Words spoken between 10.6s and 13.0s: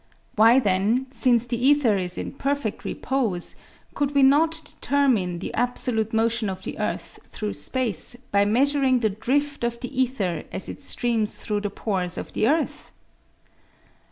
it streams through the pores of the earth?